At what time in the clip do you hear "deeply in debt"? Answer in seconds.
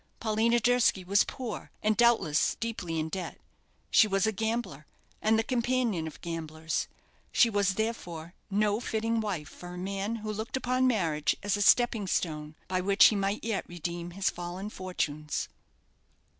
2.59-3.39